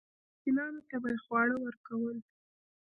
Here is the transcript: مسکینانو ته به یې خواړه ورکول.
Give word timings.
مسکینانو 0.29 0.81
ته 0.89 0.95
به 1.01 1.09
یې 1.13 1.19
خواړه 1.23 1.55
ورکول. 1.65 2.17